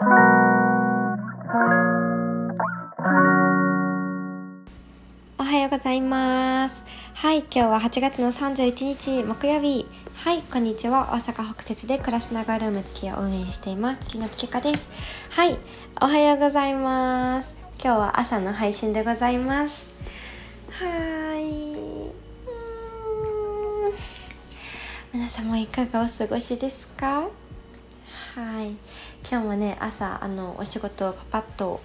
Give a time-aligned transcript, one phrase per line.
[5.42, 6.84] はようございます。
[7.14, 9.88] はい今日は8月の31日木曜日。
[10.14, 11.08] はいこんにちは。
[11.12, 14.00] 大阪北節で暮らしながらルーム月を運営しています。
[14.02, 14.88] 月の月花です。
[15.30, 15.58] はい
[16.00, 17.52] おはようございます。
[17.82, 19.90] 今日は朝の配信でございます。
[20.70, 21.48] はい。
[25.12, 27.26] 皆様いかがお過ごしですか？
[28.38, 28.76] はい。
[29.28, 31.80] 今日もね朝あのお仕事をパパッと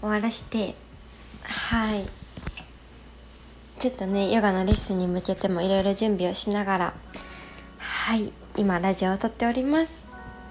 [0.00, 0.74] 終わらして
[1.42, 2.06] はい。
[3.78, 6.94] ちょっとねヨガのレッスンに向けてもいろいろ準備をしながら
[7.78, 8.30] はい。
[8.58, 10.04] 今ラジオを撮っております。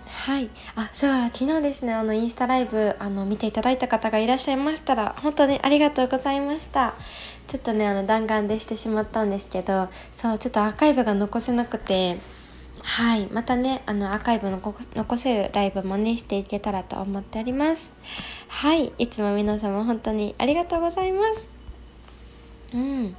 [0.08, 0.50] はい。
[0.76, 6.96] あそう昨日ですねあのインスタライブあの見ていただいた方がいらっしゃいましたら本当にありがとうございました。
[7.48, 12.18] ちょっとねあの弾丸でしてしまったんですけどそうちょっとアーカイブが残せなくて
[12.82, 17.92] はいまたねあのアーカイブの残せるライブもねしていけたらと思っております。
[18.48, 21.50] はいいつも皆様本当にありがとうございます。
[22.74, 23.16] うん。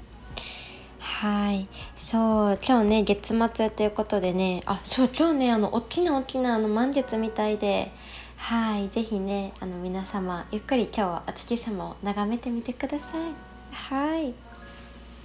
[0.98, 7.92] はいそう今日ね月末ということでねあそう今日ねあの大きな大きなあの満月みたいで
[8.36, 13.20] はい是非ねあの皆様ゆっくり今日はお月様を眺めてみてください。
[13.72, 14.34] はい。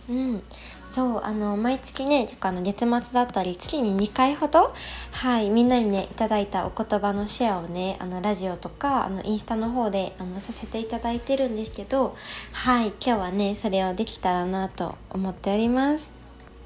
[0.08, 0.44] うん、
[0.86, 4.74] そうあの毎月ねあの月末だったり月に2回ほど
[5.12, 12.16] はいみんなにねいただいたお言葉のシェアをねあのラジオとかあのインスタの方であのさせていただいてるんですけど
[12.54, 16.12] はい今日はねそれをできたらなと思っております。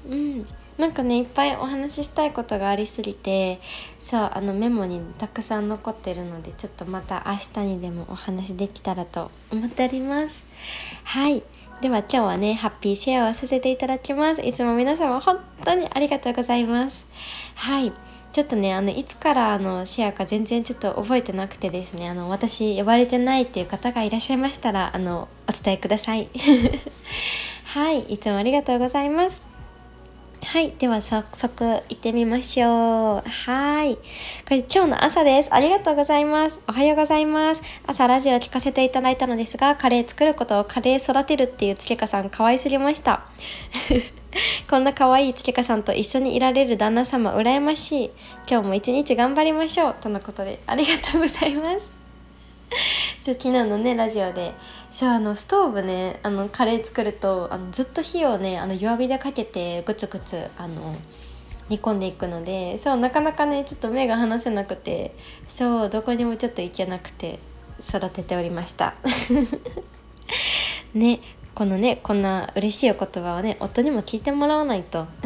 [0.06, 0.46] うん。
[0.78, 3.60] なんかねいっぱいお話ししたいことがありすぎて
[4.00, 10.46] そうあのメモにたくさん残ってるのでちょっとまた明日にでもお話できたらと思っております。
[11.04, 11.42] はい。
[11.80, 14.42] では今日はね、ハッピーシェアをさせていただきます。
[14.42, 17.06] いつも皆様本当にありがとうございます。
[17.54, 17.90] はい。
[18.34, 26.28] ちょっとね、あの、いつからあのシェアか全然ちょっと覚えてなくてですね、あの、私呼ばれてないっていう方がいらっしゃいましたら、あの、お伝えください。
[27.64, 28.00] はい。
[28.00, 29.49] いつもありがとうございます。
[30.50, 30.72] はい。
[30.72, 33.28] では早速行ってみましょう。
[33.28, 33.94] はい。
[33.94, 34.00] こ
[34.50, 35.54] れ今日の朝です。
[35.54, 36.58] ありがとうございます。
[36.66, 37.62] おはようございます。
[37.86, 43.26] 朝ラジオ聞かせていただいたのですが、カレー作ることをカレー育てるっていうつけかさん可愛すぎました。
[44.68, 48.10] こんな可愛いつけかさんと一緒にいられる旦那様羨ましい。
[48.50, 49.96] 今日も一日頑張りましょう。
[50.00, 51.92] とのことでありがとうございます。
[53.18, 54.52] そう昨日のねラジオで
[54.90, 60.96] そうあのストーブねあのカレー作るとあのずっと火をねあの弱火でかけてグツグツあの
[61.68, 65.14] 煮込んでいくのでそうなかなかねちょっと目が離せなくて
[65.48, 67.38] そうどこにもちょっと行けなくて
[67.80, 68.94] 育てておりました。
[70.92, 71.20] ね
[71.54, 75.02] このねこんな嬉しいお言葉をね夫にも聞いてもらわないと。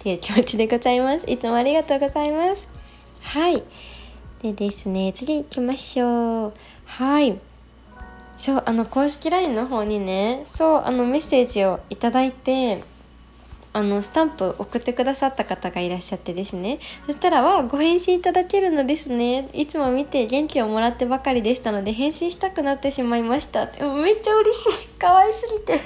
[0.00, 1.28] ていう気持ちでございます。
[1.28, 2.68] いつもありがとうございます。
[3.22, 3.62] はい。
[4.42, 6.52] でですね次行きましょう。
[6.84, 7.38] はい。
[8.36, 12.82] そうあの公式 LINE の方にねそうあのメッセージをいただいて
[13.76, 16.78] あのスタンプ送ってくださった方がいらっしゃってですね。
[17.04, 19.50] そしたらはご返信いただけるのですね。
[19.52, 23.66] いつも見て元気をもらってばかりでしたので返信したくなってしまいました。
[23.66, 24.88] めっちゃ嬉しい。
[24.98, 25.78] 可愛すぎて。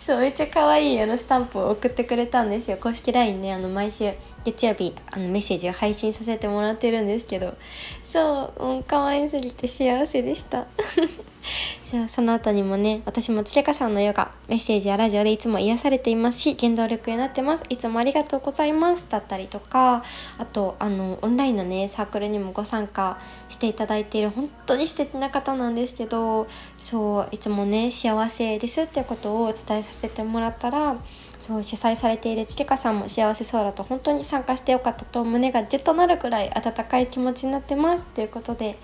[0.00, 2.78] そうめっちゃ可愛いあのスタンプを送ってくれたんですよ。
[2.78, 4.12] 公式 LINE ねあの毎週
[4.44, 7.54] 月曜日あのメッセージを配信させてもらってるんですけど。
[8.02, 10.66] そう、うん、可愛すぎて幸せでした。
[11.84, 17.64] そうその後にもね私もつれかさんのヨガメッセージやラジオでいつも癒されていますし原動力になってます。
[17.68, 19.06] いつもありがとうございます。
[19.08, 20.02] だったりとか
[20.38, 23.18] あとあのオンラインのねサークルにもご参加
[23.48, 26.46] していただいている本当に素敵な方なんですけど
[26.78, 30.96] そういつもね幸せですっていうことをお伝えささせてもらったら
[31.38, 38.78] そう主催されているちけかさんも幸せそうだと本当に参加してよかったと胸がギュッとなるくらい温かい気持ちになってますということで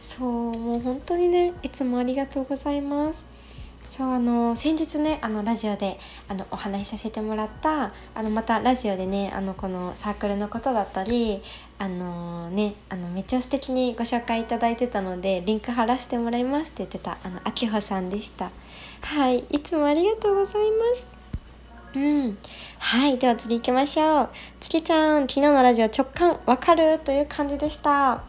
[0.00, 3.37] そうもう本当にねいつもありがとうございます。
[3.84, 11.42] そうあの先日ねあのラジオであのお話しさせてもらったあのまたラジオでねあのこのサークルのことだったり
[11.78, 18.50] あのねあのめっちゃ素敵にご紹介いただいてたのでリンク貼らせてもらいますって言ってたあのあきほさんでした。
[19.00, 21.08] はいいつもありがとうございます。
[21.94, 22.38] うん。
[22.78, 24.28] はいでは次行きましょう。
[24.60, 26.98] 月ちゃん昨日のラジオ直感わかる？
[26.98, 28.22] という感じでした。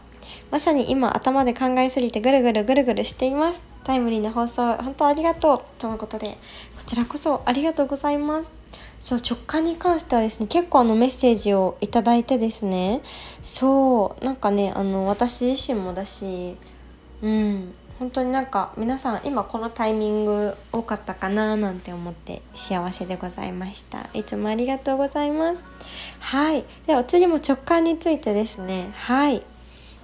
[0.50, 3.69] まさに今頭で考えすぎてぐるぐるぐるぐるしています。
[3.84, 6.38] タイムリーな放送本当ありがとうとのことで
[6.76, 8.52] こちらこそありがとうございます。
[9.00, 13.00] そう直感に関してはですね結構あのメッセージをいただいてですね。
[13.42, 16.56] そうなんかねあの私自身もだし
[17.22, 24.08] うん本当になんか皆さん今このタイミング多かったかななんて思って幸せでございました。
[24.14, 25.64] いつもありがとうございます。
[26.18, 28.90] はいではお次も直感についてですね。
[28.94, 29.42] はい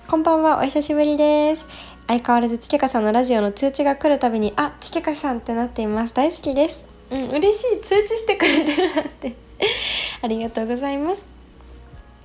[0.09, 1.67] こんばんはお久しぶりです。
[2.09, 6.15] 相変わらずつけかさんのラジオの通知が来るたびにあつけかさんってなっています。
[6.15, 6.85] 大好きです。
[7.11, 7.81] うん嬉しい。
[7.81, 9.35] 通知してくれてるなんて。
[10.23, 11.27] ありがとうございます。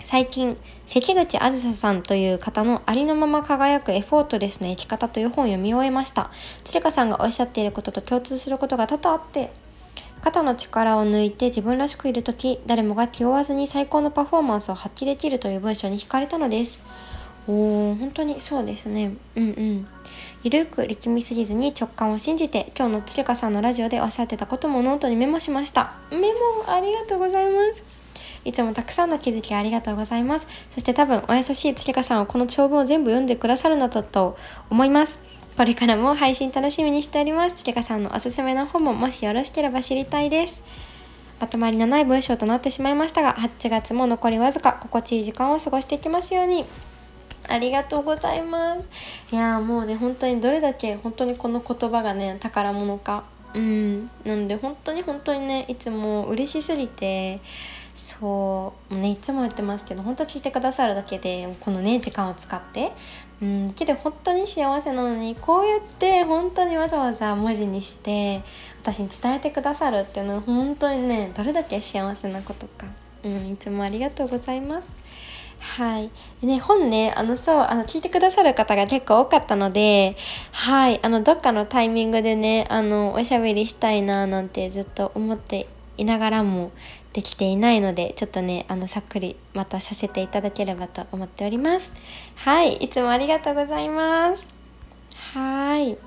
[0.03, 6.29] 最近関口あずささんという方のありのまま輝くエフォートレスな生き方という本を読み終えました。
[6.63, 9.51] つるかさんがおっしゃっていることと共通することが多々あって
[10.21, 16.83] 肩の力を抜いて自分らしくいる時誰もが気負わずに最高のパフォーマンスを発揮できるという文章に惹かれたのです。
[17.47, 19.15] おー本当にそうですね。
[19.35, 19.87] うんうん。
[20.43, 25.93] ゆるく力みすぎずに直感を信じて今日のつるかさんのラジオでおっしゃってたこともノートにメモしました。
[26.11, 27.83] メモありがとうございます。
[28.43, 30.47] いつもたくさんの気づきありがとうございます。
[30.69, 34.37] そして多分お優しいつりかさんはこの長文を全部読んでくださるなどと
[34.69, 35.19] 思います。
[35.57, 37.55] これからも配信楽しみにしております。
[37.55, 40.63] つりかさんのおすすめの本ももしよろしければ知りたいです。
[41.39, 46.65] まとまりのない文章となってしまいましたが8月も残りわずか心地いい時間を過ごしていきますように。
[47.51, 48.89] ありがとうございます。
[49.31, 53.23] いやもうね本当にどれだけ本当にこの言葉がね宝物か。
[53.53, 54.05] うん。
[54.25, 57.41] なので本当に本当にねいつも嬉しすぎて
[57.93, 62.91] そうねいつも言ってますけど本当聞いてくださるだけでこのね時間を使って。
[63.41, 63.73] うん。
[63.73, 68.43] けど本当に幸せなのにこうやって本当にわざわざ文字にして
[68.81, 72.87] 私に伝えてくださるっていうのは本当にねどれだけ幸せなことか、
[73.23, 74.91] うん、いつもありがとうございます。
[75.61, 76.09] はい。
[76.41, 80.17] でね、本ね、あの、そう、あの、聞いてくださる方が結構多かったので、
[80.51, 85.67] はい、あの、どっかのタイミングでね、あの、おしゃべりしたいな、なんてずっと思って
[85.97, 86.71] いながらも、
[87.13, 91.91] できていないので、ちょっとね、あの、さっくりまたさせていただければと思っております。
[92.35, 94.47] はい、いつもありがとうございます。
[95.33, 95.97] はい。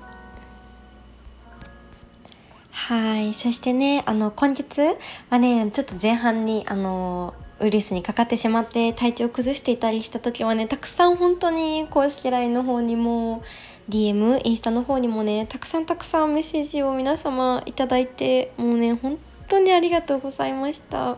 [2.71, 3.33] はい。
[3.33, 4.97] そしてね、あの、今月
[5.29, 13.43] はね、ちょっと前半に、あの、ウイルスにかかってしまって体調崩していたりした時はねたくさん本当に公式 LINE の方にも
[13.89, 19.17] DM インスタの方にもねたくさんたくさんメッセージを皆様いただいてもうね本
[19.47, 21.17] 当にありがとうございました。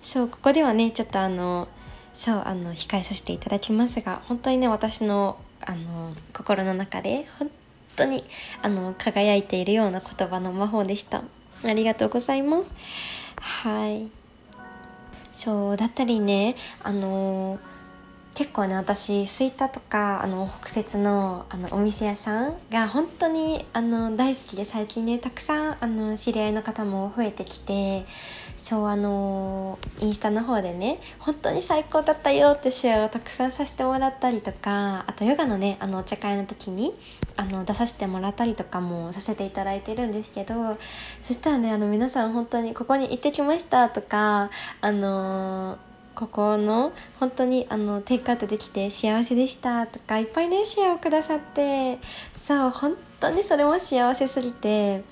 [0.00, 1.68] そうここではねちょっとあの
[2.14, 7.50] そうあの控えさせていただきますが本当にね私のあの心の中で本
[7.96, 8.24] 当に
[8.62, 11.22] あの輝いているような言葉の魔法でした。
[11.64, 12.72] ありがとうございます。
[13.40, 14.21] はい。
[15.34, 17.58] そうだったりねあの
[18.34, 28.06] 結構ね私吹田とかあの北摂のあのお店屋さんが本当にあの大好きで最近ねたくさんあの知り合いの方も増えてきて
[28.56, 36.94] そうあのインスタの方でね本当に最高だったよってシェアをたくさんさせてもらったりとかあとヨガのねあのお茶会の時に
[37.36, 40.78] あの出させてもらったりとかもさせていただいてるんですけど
[41.20, 44.50] そしたらねあの皆さん本当にここに行ってきましたとか
[44.80, 51.98] あのーここの本当にあのテイクアウトできて幸せでしたとかいっぱいねシェアをくださって。
[52.34, 55.04] そう本当にそれも幸せすぎて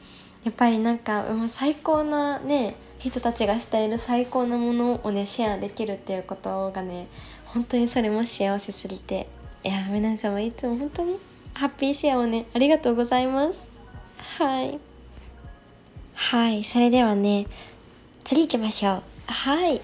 [0.43, 7.07] やっぱりなんかもう最高なね人たちがしている最高なものをねシェアできるっていうことがね
[7.47, 9.29] 本当にそれも幸せすぎて。
[9.63, 11.19] いや皆様いつも本当に
[11.53, 13.63] ハッピーシェアをねありがとうございます。
[14.39, 14.79] はい。
[16.15, 17.47] はいそれではね
[18.25, 19.03] 次行きましょう。
[19.27, 19.81] はい。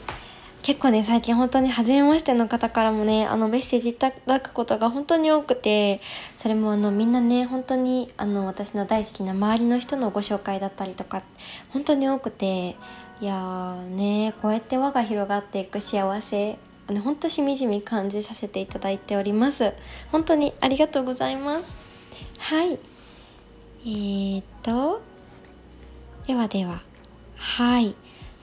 [0.66, 6.00] 結構ね最近本当に初めましての方からもねあのメッセージいただくことが本当に多くて
[6.36, 11.22] それもあのみんなね本当にあの私の大好きな周りの人のご紹介だったりとか
[11.68, 12.70] 本当に多くて
[13.20, 16.58] いやーねこうやって輪が広がっていく幸せ
[16.88, 19.72] ね、ほんとしみじみ感じさせていただいております。
[20.12, 21.74] 本当にありがとうございます。
[22.38, 22.74] はい。
[22.74, 25.00] えー、っと
[26.28, 26.82] ではでは。
[27.36, 27.96] はい。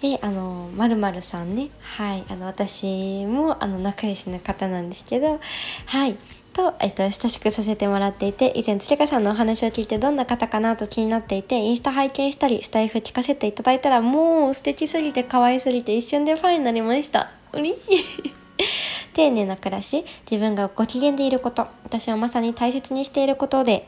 [0.04, 1.70] であのまるまるさんね。
[1.80, 2.26] はい。
[2.28, 5.40] あの私もあの仲良しの方なんですけど。
[5.86, 6.18] はい。
[6.52, 17.32] と、えっと、親しくさせてもらっていて、以前、つりかさんのお話を聞いてどんな方かなと気になっていて、インスタ拝見したり、スタイフ聞かせていただいたら、もう素敵すぎて可愛すぎて一瞬でファンになりました。
[17.54, 18.34] 嬉しい。
[19.16, 23.88] 丁寧な暮らし、自分がご機嫌でいること、私はまさに大切にしていることで、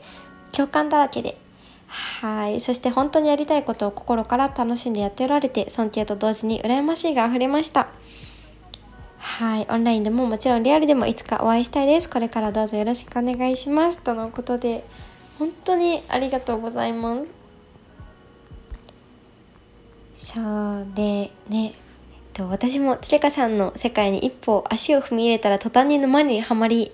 [0.50, 1.36] 共感だらけで、
[1.88, 2.60] はい。
[2.60, 7.88] そして本当にやりたいことを心から楽しんでやっておられて、尊敬と同時に羨ましいが溢れました。
[9.18, 9.66] はい。
[9.70, 12.08] オンラインでももちろんリアルでもいつかお会いしたいです。
[12.08, 13.98] これからどうぞよろしくお願いします。
[13.98, 14.84] とのことで、
[15.38, 17.18] 本当にありがとうございま
[20.16, 20.32] す。
[20.34, 21.74] そうで、ね。
[22.36, 26.92] と私もつれかさんの世界に一歩足を踏み入れたら途端に沼にはまり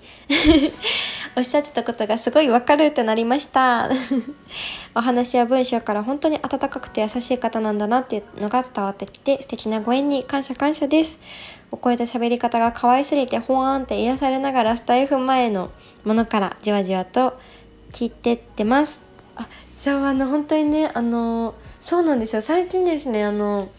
[1.35, 3.89] おっしゃってたことがすごいわかるってなりました。
[4.93, 11.17] お話や文章から本当に温かくて優しい方なんだなっていうのが伝わってきて素敵なご縁に感謝感謝です。
[11.71, 15.71] お声と喋り方が可愛すぎてほわーんって癒されながらスタイフ前の
[16.05, 17.33] ものからじわじわと
[17.91, 19.01] 聞いてってます。
[19.35, 22.43] あそうあの本当にねあのそうなんですよ。
[22.43, 23.69] 最近ですねあの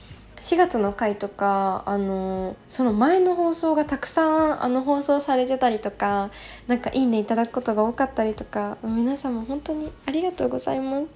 [0.45, 6.29] 4月の回とかあのその前の放送がたくさんあの放送されてたりとか
[6.67, 11.07] なんかいいねいただくことが多かったりとか皆様本当にありがとうございます。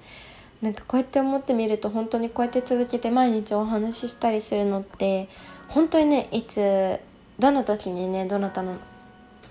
[0.63, 5.29] なんかこうやって思ってみると本当にこうやって続けて毎日お話ししたりするのって
[5.69, 6.99] 本当にねいつ
[7.39, 8.73] どの時にねどなたの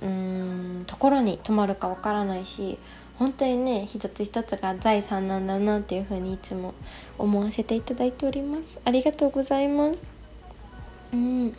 [0.01, 2.79] うーんところに泊まるかわからないし
[3.17, 6.73] 本当にね一つ一つが財産なんだなっていうふうにいつも
[7.17, 8.79] 思わせていただいております。
[8.85, 10.17] ありがとうございます。
[11.13, 11.55] うん。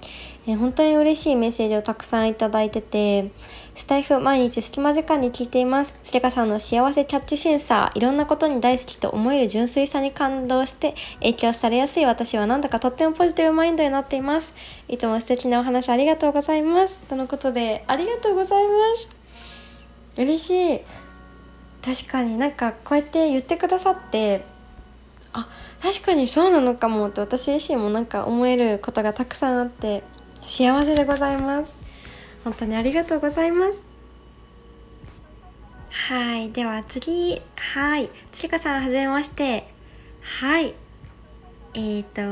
[0.47, 3.31] え本当に嬉しいメッセージをたくさんいただいてて
[3.75, 5.95] スタイフ毎日隙間時間に聞いています。
[6.03, 7.99] スレカさんの幸せキャッチセンサー。
[7.99, 14.55] いろんなことに大好きと思える純粋さに感動して影響されやすい私はなんだかとってもポジティブマインドになっています。
[14.89, 17.01] いつも素敵なお話ありがとうございます。
[17.01, 19.09] とのことでありがとうございます。
[20.17, 20.81] 嬉しい。
[21.85, 24.45] 確かになんかこうやって言ってくださって
[25.33, 25.49] あ
[25.83, 30.03] 確かにそうなのかもって私自身もなんか思えることがたくさんあって
[30.47, 31.75] 幸せでございます。
[32.43, 33.87] 本当にありがとうございます。
[35.91, 37.43] はいでは次。
[37.57, 39.69] はいつりかさんはじめまして。
[40.23, 40.75] はい。
[41.75, 42.23] えっ、ー、と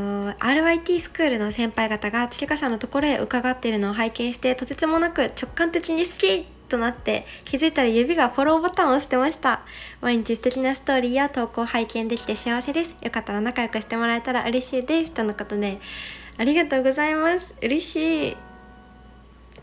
[0.45, 6.56] RYT スクールの先輩方がつりかさんのところへ伺っているのを拝見してとてつもなく直感的に好き。
[6.67, 9.63] となって気づいたら指がフォローボタンを押してました。
[10.01, 12.97] 毎日素敵なストーリーや投稿を拝見できて幸せです。
[13.01, 15.13] よかったら仲良くしてもらえたら嬉しいです。
[15.13, 15.81] とのことで
[16.39, 17.55] ありがとうございます。
[17.63, 18.37] 嬉しい。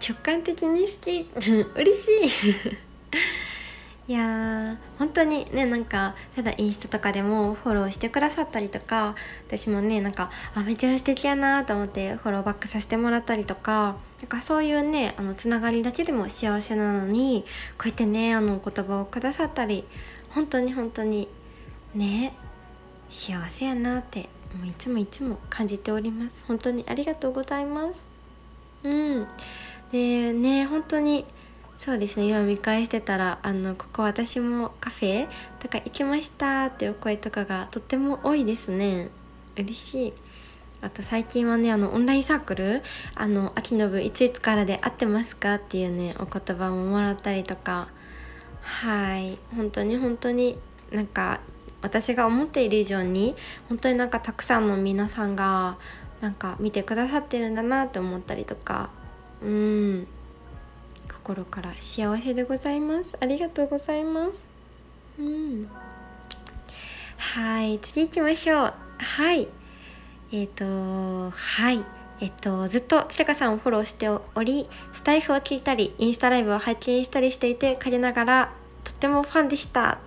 [0.05, 1.29] 直感的に好き。
[1.75, 2.77] 嬉しい。
[4.07, 9.15] いやー本当にねなんかただインスタとかでもフォローしてくださったりとか
[9.47, 17.43] 私もねなんかあめちゃ素敵やなと思ってフォローバックさせてもらったりとかなんかそういうねあのつながりだけでも幸せなのに
[17.77, 19.83] こうやってねあの言葉をくださったり
[20.29, 21.27] 本当に本当に
[21.93, 22.33] ね
[23.09, 26.45] 幸せやなってもういつもいつも感じております。
[26.47, 28.05] 本当にありがとうございます。
[28.83, 29.27] うん。
[29.91, 31.25] でね本当に
[31.77, 35.27] そうですね今見返してたらあのここ私もカフェ
[35.59, 39.09] とか行きましたっていう声とかがとっても多いですね。
[39.57, 40.13] 嬉しい。
[40.83, 42.83] あと最近はねあのオンラインサークル
[43.15, 47.87] あの秋の部いついつからで合ってますかっていうねお言葉ももらったりとか。
[48.63, 49.37] はい。
[49.55, 50.57] 本当に本当に
[50.91, 51.39] なんか
[51.81, 53.35] 私が思っている以上に
[53.69, 55.77] 本当になんかたくさんの皆さんが
[56.21, 58.89] なんか見てくださってるんだなって思ったりとか。
[59.41, 60.07] うん。
[61.11, 63.15] 心から幸せでございます。
[63.19, 64.45] ありがとうございます。
[65.19, 65.69] うん。
[67.17, 67.79] はい。
[67.79, 68.73] 次行きましょう。
[68.97, 69.47] はい。
[70.33, 71.85] えっ、ー、とはい
[72.19, 79.99] えっと、ずっとちかさんをフォローしておりスタイフを聞いたりインスタライブを拝見したりしていて陰ながらとってもファンでした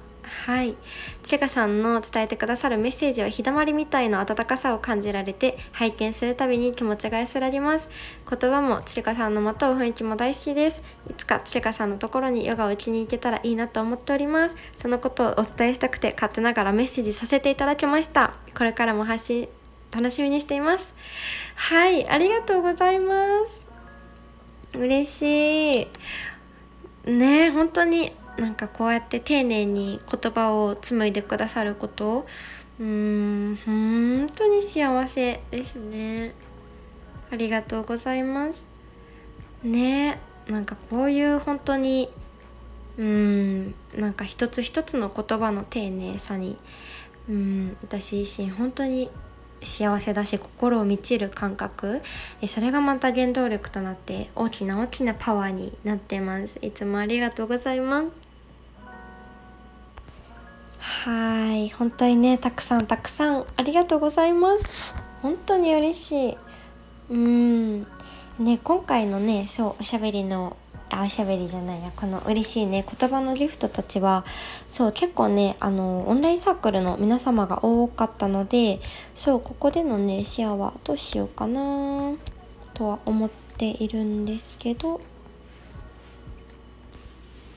[0.45, 0.75] はい。
[1.23, 7.89] ちかさんの伝えてくださるメッセージは日だまりみたいな温かさを感じられて拝見するたびに気持ちが安らぎます。
[8.29, 10.83] 言葉もちかさんのまとう雰囲気も大好きです。
[11.09, 14.57] いつかちかさんのところにヨガを打ちに行けたらいいなと思っております。
[14.81, 18.35] そのことをお伝えしたくて勝手ながらメッセージさせていただきました。
[18.57, 19.49] これからも発信
[19.93, 20.95] 楽しみにしています。
[21.55, 23.15] はい、ありがとうございま
[23.47, 23.65] す。
[24.75, 25.89] 嬉しい。
[27.11, 32.27] ね本当になんかこうやって丁寧に言葉を紡いでくださること
[32.79, 32.87] うー
[33.53, 36.35] ん本当に幸せですね
[37.31, 38.67] ありがとうございます
[39.63, 42.11] ねなんかこういう本当に
[42.99, 46.59] うんなんか一つ一つの言葉の丁寧さに
[47.29, 49.11] うん私自身本当に
[49.63, 52.03] 幸せだし心を満ちる感覚。
[52.47, 56.59] それがまた原動力となって大きな大きなパワーになってます。
[56.63, 58.09] いつもありがとうございます。
[60.79, 61.71] はい。
[61.71, 63.45] 本当にねたくさんたくさん。
[63.57, 64.95] ありがとうございます。
[65.23, 66.39] 本当に嬉しい。
[67.11, 67.87] うん。
[68.39, 70.57] ね今回のねそうおしゃべりの
[70.91, 72.85] あおしゃべりじゃないやこの嬉しいね。
[72.89, 74.25] 言葉のギフトたちは
[74.69, 78.81] そう結構ねあのオンラインサークルの皆様が多かったので
[79.15, 82.15] そうここでのねシェアはどうしようかな
[82.75, 85.01] とは思っているんですけど。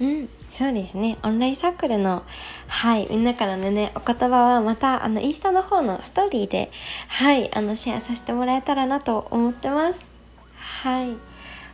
[0.01, 1.17] うんそうですね。
[1.23, 2.23] オンラインサークルの
[2.67, 6.71] はいみんなからのねお言葉はまたあのインスタの方のストーリーで
[7.07, 10.07] はいあのシェアさせてもらえたらなと思ってます。
[10.55, 11.28] はい。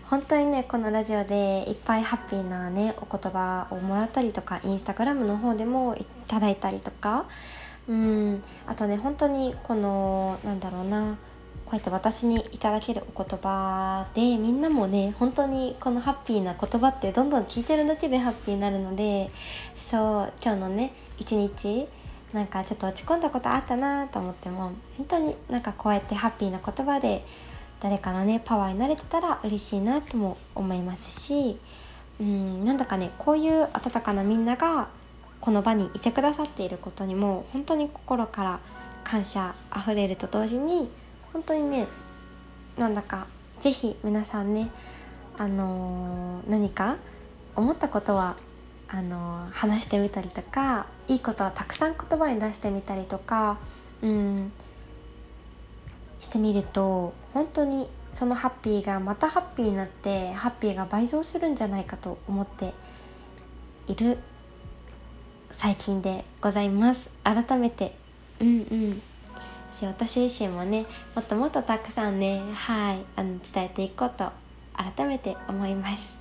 [0.09, 7.25] 本当にねこのラジオでいっぱいハッピーなねお言葉をもらったりとかインスタグラムの方でもいただいたりとか
[7.87, 11.17] うんあとね本当にこのなんだろうな
[11.65, 19.31] こうやって私にいただけるお言葉でみんなもね本当にこのハッピーな言葉ってどんどん聞いてるだけでハッピーになるので
[19.89, 21.87] そう今日のね一日
[22.31, 27.25] なんかちょっと落ち込んだことあったなと思っても本当になんかこうやってハッピーな言葉で
[27.79, 31.59] 誰かのねパワーになれてたら嬉しいなとも思いますし
[32.19, 34.87] うんなんだかねこういう温かなみんなが
[35.41, 38.59] この場にいてくださっていることにも本当に心から
[39.03, 40.89] 感謝あふれると同時に
[41.33, 41.87] 本当にね
[42.77, 43.27] なんだか
[43.61, 44.71] 是非皆さんね
[45.37, 46.97] あのー、何か
[47.55, 48.37] 思ったことは
[48.87, 53.57] あのー、話してみたりとかいいことはたくさん言葉に出してみたりとか
[54.01, 54.51] うん
[56.25, 62.73] してみると本当にそのハッピーがまたハッピーになってハッピーが倍増するんじゃないかと思って
[63.87, 64.17] いる
[65.51, 67.09] 最近でございます。
[67.23, 67.95] 改めて。
[68.41, 69.01] うんうん。
[69.71, 74.31] し私自身もねもっともっとたくさんねはいあの伝えていこうと
[74.73, 76.17] 改めて思います。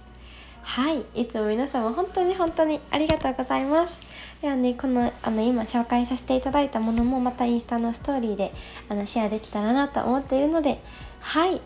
[0.63, 4.01] はいいつも皆様本当に本当にありがとうございます
[4.45, 8.53] ではねこのあの今紹介させていただいたものもまたインスタのストーリーで
[8.91, 10.83] あのシェアできたらなと思っているので
[11.21, 11.63] はい。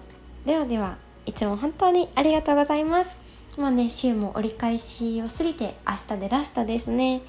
[0.47, 3.17] ではではいつも本当にありがとうございます。
[3.57, 7.23] もうね週も折り返しを過ぎて明日でラストですね。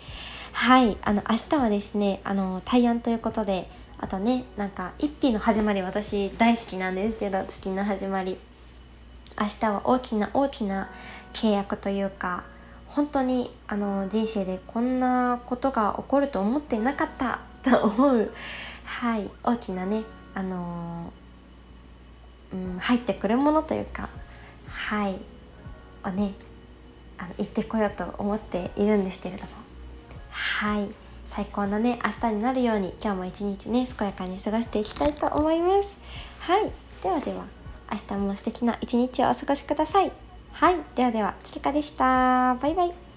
[0.51, 0.95] はい。
[1.01, 8.37] あの明日はですねあの大安ということであとねなんか一匹の始まり私大好きなんですけど月の始まり。
[9.41, 10.91] 明日は大きな大きな
[11.33, 12.43] 契約というか
[12.99, 18.33] 本当にあの人生でこんなことが起こると思ってなかった と思う
[18.83, 20.03] はい大きなね
[20.35, 21.13] あの
[22.51, 24.09] うん、入ってくるものというか
[24.67, 25.17] はい
[26.03, 26.33] をね
[27.17, 29.51] あの行ってこようと思っているんですけれども
[30.29, 30.89] はい
[31.25, 35.95] 最高なね明日になるように今日も一日ね健やかに過ごしていきたいと思います。
[36.41, 36.69] はい
[37.01, 37.45] ではでは
[37.89, 40.28] 明日も素敵な一日をお過ごしください。
[40.51, 42.55] はいではではつりかでした。
[42.55, 43.08] バイバイ。